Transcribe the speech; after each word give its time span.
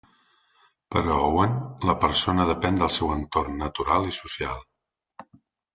Per 0.95 1.03
a 1.15 1.17
Owen, 1.25 1.53
la 1.91 1.97
persona 2.07 2.49
depèn 2.53 2.81
del 2.83 2.93
seu 2.99 3.15
entorn 3.21 3.63
natural 3.67 4.13
i 4.15 4.19
social. 4.23 4.67